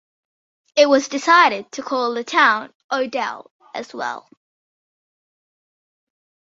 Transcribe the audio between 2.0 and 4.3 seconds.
the town Odell as well.